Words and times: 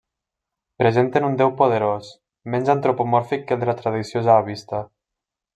Presenten 0.81 1.27
un 1.27 1.35
Déu 1.41 1.51
poderós, 1.59 2.09
menys 2.55 2.73
antropomòrfic 2.77 3.47
que 3.47 3.59
el 3.59 3.63
de 3.65 3.71
la 3.73 3.79
tradició 3.83 4.27
jahvista. 4.31 4.85